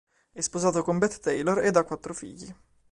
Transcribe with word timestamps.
È 0.31 0.41
sposato 0.41 0.81
con 0.81 0.97
Beth 0.97 1.19
Taylor 1.19 1.59
ed 1.61 1.75
ha 1.75 1.83
quattro 1.83 2.15
figli. 2.15 2.51